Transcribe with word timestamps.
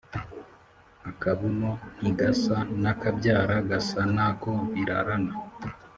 Akabuno 1.09 1.69
ntigasa 1.99 2.57
n’akabyara 2.81 3.55
gasa 3.69 4.01
nako 4.15 4.51
birarana. 4.73 5.33